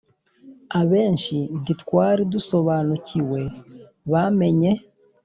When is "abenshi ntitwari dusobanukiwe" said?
0.79-3.41